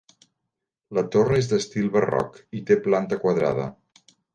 [0.99, 3.73] La torre és d'estil barroc i té planta quadrada.